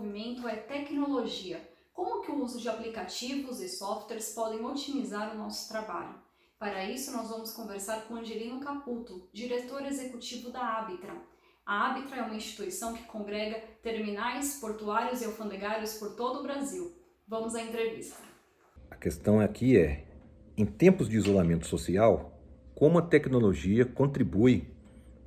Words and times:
Movimento 0.00 0.48
é 0.48 0.56
tecnologia. 0.56 1.60
Como 1.92 2.22
que 2.22 2.30
o 2.30 2.42
uso 2.42 2.58
de 2.58 2.70
aplicativos 2.70 3.60
e 3.60 3.68
softwares 3.68 4.30
podem 4.30 4.64
otimizar 4.64 5.34
o 5.34 5.36
nosso 5.36 5.68
trabalho? 5.68 6.14
Para 6.58 6.86
isso, 6.86 7.12
nós 7.12 7.28
vamos 7.28 7.52
conversar 7.52 8.08
com 8.08 8.14
Angelino 8.14 8.60
Caputo, 8.60 9.28
diretor 9.30 9.84
executivo 9.84 10.50
da 10.50 10.78
Abitra. 10.78 11.14
A 11.66 11.90
Abitra 11.90 12.16
é 12.16 12.22
uma 12.22 12.34
instituição 12.34 12.94
que 12.94 13.02
congrega 13.02 13.62
terminais 13.82 14.54
portuários 14.58 15.20
e 15.20 15.26
alfandegários 15.26 15.92
por 15.98 16.16
todo 16.16 16.40
o 16.40 16.42
Brasil. 16.44 16.96
Vamos 17.28 17.54
à 17.54 17.60
entrevista. 17.60 18.16
A 18.90 18.96
questão 18.96 19.38
aqui 19.38 19.76
é, 19.76 20.06
em 20.56 20.64
tempos 20.64 21.10
de 21.10 21.18
isolamento 21.18 21.66
social, 21.66 22.40
como 22.74 22.98
a 22.98 23.02
tecnologia 23.02 23.84
contribui 23.84 24.66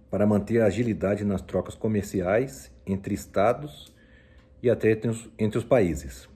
para 0.10 0.26
manter 0.26 0.64
a 0.64 0.66
agilidade 0.66 1.24
nas 1.24 1.44
trocas 1.44 1.76
comerciais 1.76 2.72
entre 2.88 3.14
estados 3.14 3.94
e 4.64 4.70
até 4.70 4.92
entre 4.92 5.10
os, 5.10 5.30
entre 5.38 5.58
os 5.58 5.66
países. 5.66 6.30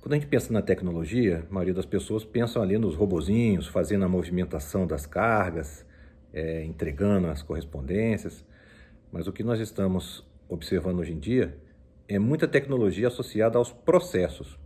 Quando 0.00 0.14
a 0.14 0.16
gente 0.16 0.26
pensa 0.26 0.50
na 0.52 0.62
tecnologia, 0.62 1.44
a 1.48 1.52
maioria 1.52 1.74
das 1.74 1.84
pessoas 1.84 2.24
pensam 2.24 2.62
ali 2.62 2.78
nos 2.78 2.94
robozinhos, 2.94 3.66
fazendo 3.66 4.06
a 4.06 4.08
movimentação 4.08 4.86
das 4.86 5.04
cargas, 5.04 5.84
é, 6.32 6.64
entregando 6.64 7.26
as 7.28 7.42
correspondências, 7.42 8.42
mas 9.12 9.26
o 9.26 9.32
que 9.32 9.44
nós 9.44 9.60
estamos 9.60 10.26
observando 10.48 11.00
hoje 11.00 11.12
em 11.12 11.18
dia 11.18 11.58
é 12.08 12.18
muita 12.18 12.48
tecnologia 12.48 13.08
associada 13.08 13.58
aos 13.58 13.70
processos. 13.70 14.58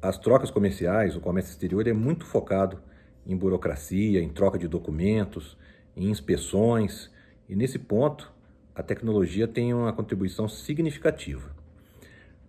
As 0.00 0.16
trocas 0.16 0.50
comerciais, 0.50 1.16
o 1.16 1.20
comércio 1.20 1.50
exterior 1.50 1.86
é 1.86 1.92
muito 1.92 2.24
focado 2.24 2.80
em 3.26 3.36
burocracia, 3.36 4.22
em 4.22 4.30
troca 4.30 4.58
de 4.58 4.66
documentos, 4.66 5.58
em 5.94 6.08
inspeções, 6.08 7.10
e 7.46 7.54
nesse 7.54 7.78
ponto 7.78 8.32
a 8.74 8.82
tecnologia 8.82 9.46
tem 9.46 9.74
uma 9.74 9.92
contribuição 9.92 10.48
significativa. 10.48 11.50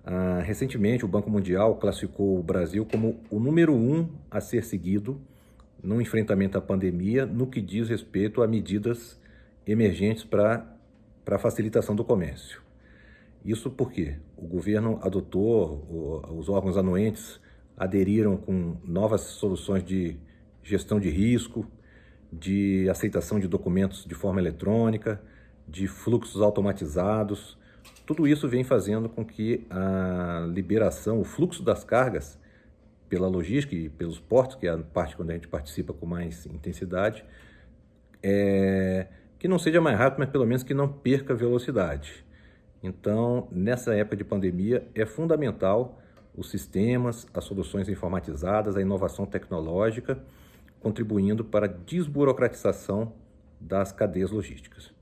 Ah, 0.06 0.42
recentemente, 0.44 1.06
o 1.06 1.08
Banco 1.08 1.30
Mundial 1.30 1.76
classificou 1.76 2.38
o 2.38 2.44
Brasil 2.44 2.86
como 2.86 3.20
o 3.30 3.40
número 3.40 3.74
um 3.74 4.10
a 4.30 4.42
ser 4.42 4.64
seguido 4.64 5.20
no 5.82 6.02
enfrentamento 6.02 6.58
à 6.58 6.62
pandemia 6.62 7.26
no 7.26 7.48
que 7.48 7.62
diz 7.62 7.90
respeito 7.90 8.42
a 8.42 8.48
medidas 8.48 9.20
emergentes 9.68 10.24
para 10.24 10.66
a 11.26 11.38
facilitação 11.38 11.96
do 11.96 12.04
comércio. 12.04 12.62
Isso 13.46 13.70
porque 13.70 14.16
o 14.38 14.48
governo 14.48 15.00
adotou, 15.02 16.24
os 16.38 16.48
órgãos 16.48 16.78
anuentes 16.78 17.40
aderiram 17.76 18.38
com 18.38 18.78
novas 18.86 19.22
soluções 19.22 19.84
de 19.84 20.18
gestão 20.62 21.00
de 21.00 21.10
risco, 21.10 21.66
de 22.32 22.88
aceitação 22.90 23.40
de 23.40 23.48
documentos 23.48 24.06
de 24.06 24.16
forma 24.16 24.40
eletrônica, 24.40 25.22
de 25.68 25.88
fluxos 25.88 26.42
automatizados. 26.42 27.58
Tudo 28.06 28.28
isso 28.28 28.48
vem 28.48 28.64
fazendo 28.64 29.08
com 29.08 29.26
que 29.26 29.66
a 29.70 30.46
liberação, 30.52 31.20
o 31.20 31.24
fluxo 31.24 31.64
das 31.64 31.84
cargas 31.84 32.38
pela 33.10 33.28
logística 33.28 33.76
e 33.76 33.90
pelos 33.90 34.20
portos, 34.20 34.56
que 34.56 34.68
é 34.68 34.72
a 34.72 34.78
parte 34.78 35.16
quando 35.16 35.30
a 35.30 35.34
gente 35.34 35.48
participa 35.48 35.94
com 35.94 36.06
mais 36.06 36.46
intensidade, 36.46 37.24
é, 38.22 39.08
que 39.38 39.48
não 39.48 39.60
seja 39.60 39.80
mais 39.80 39.98
rápido, 39.98 40.20
mas 40.20 40.30
pelo 40.30 40.46
menos 40.46 40.64
que 40.64 40.74
não 40.74 40.88
perca 40.88 41.36
velocidade. 41.36 42.26
Então, 42.82 43.48
nessa 43.52 43.94
época 43.94 44.16
de 44.18 44.24
pandemia, 44.24 44.88
é 44.94 45.06
fundamental 45.06 46.00
os 46.36 46.50
sistemas, 46.50 47.28
as 47.34 47.44
soluções 47.44 47.88
informatizadas, 47.88 48.76
a 48.76 48.82
inovação 48.82 49.26
tecnológica, 49.26 50.18
contribuindo 50.80 51.46
para 51.46 51.66
a 51.66 51.70
desburocratização 51.70 53.14
das 53.60 53.92
cadeias 53.92 54.32
logísticas. 54.32 54.93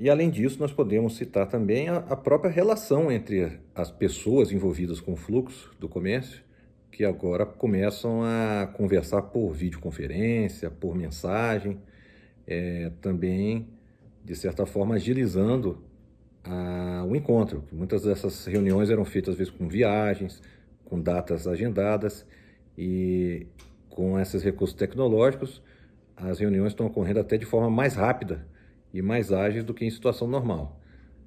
E 0.00 0.08
além 0.08 0.30
disso, 0.30 0.58
nós 0.58 0.72
podemos 0.72 1.16
citar 1.16 1.46
também 1.46 1.90
a, 1.90 1.98
a 1.98 2.16
própria 2.16 2.50
relação 2.50 3.12
entre 3.12 3.60
as 3.74 3.90
pessoas 3.90 4.50
envolvidas 4.50 4.98
com 4.98 5.12
o 5.12 5.16
fluxo 5.16 5.70
do 5.78 5.90
comércio, 5.90 6.42
que 6.90 7.04
agora 7.04 7.44
começam 7.44 8.22
a 8.22 8.66
conversar 8.66 9.20
por 9.20 9.52
videoconferência, 9.52 10.70
por 10.70 10.94
mensagem, 10.96 11.78
é, 12.46 12.90
também, 13.02 13.68
de 14.24 14.34
certa 14.34 14.64
forma, 14.64 14.94
agilizando 14.94 15.84
a, 16.44 17.04
o 17.06 17.14
encontro. 17.14 17.62
Muitas 17.70 18.04
dessas 18.04 18.46
reuniões 18.46 18.88
eram 18.88 19.04
feitas, 19.04 19.32
às 19.34 19.38
vezes, 19.38 19.52
com 19.52 19.68
viagens, 19.68 20.40
com 20.82 20.98
datas 20.98 21.46
agendadas, 21.46 22.26
e 22.78 23.46
com 23.90 24.18
esses 24.18 24.42
recursos 24.42 24.74
tecnológicos, 24.74 25.62
as 26.16 26.38
reuniões 26.38 26.72
estão 26.72 26.86
ocorrendo 26.86 27.20
até 27.20 27.36
de 27.36 27.44
forma 27.44 27.68
mais 27.68 27.96
rápida 27.96 28.48
e 28.92 29.02
mais 29.02 29.32
ágeis 29.32 29.64
do 29.64 29.74
que 29.74 29.84
em 29.84 29.90
situação 29.90 30.26
normal. 30.26 30.80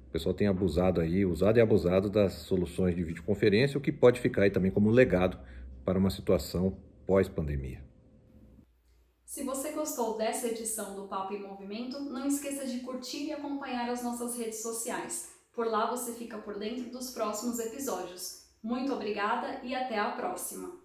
O 0.08 0.12
pessoal 0.12 0.34
tem 0.34 0.46
abusado 0.46 1.00
aí, 1.00 1.24
usado 1.24 1.58
e 1.58 1.60
abusado 1.60 2.08
das 2.08 2.34
soluções 2.34 2.94
de 2.94 3.02
videoconferência, 3.02 3.78
o 3.78 3.80
que 3.80 3.90
pode 3.90 4.20
ficar 4.20 4.42
aí 4.42 4.50
também 4.50 4.70
como 4.70 4.90
legado 4.90 5.38
para 5.84 5.98
uma 5.98 6.10
situação 6.10 6.76
pós-pandemia. 7.06 7.82
Se 9.24 9.42
você 9.42 9.72
gostou 9.72 10.16
dessa 10.16 10.46
edição 10.46 10.94
do 10.94 11.08
Papo 11.08 11.34
em 11.34 11.42
Movimento, 11.42 11.98
não 11.98 12.26
esqueça 12.26 12.66
de 12.66 12.80
curtir 12.80 13.24
e 13.24 13.32
acompanhar 13.32 13.90
as 13.90 14.02
nossas 14.02 14.38
redes 14.38 14.62
sociais. 14.62 15.32
Por 15.52 15.66
lá 15.66 15.90
você 15.90 16.12
fica 16.12 16.38
por 16.38 16.58
dentro 16.58 16.90
dos 16.90 17.10
próximos 17.10 17.58
episódios. 17.58 18.44
Muito 18.62 18.92
obrigada 18.92 19.60
e 19.64 19.74
até 19.74 19.98
a 19.98 20.12
próxima! 20.12 20.83